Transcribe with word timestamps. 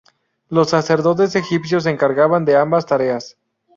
Los 0.49 0.71
sacerdotes 0.71 1.35
egipcios 1.35 1.83
se 1.83 1.91
encargaban 1.91 2.43
de 2.43 2.57
ambas 2.57 2.87
tareas. 2.87 3.37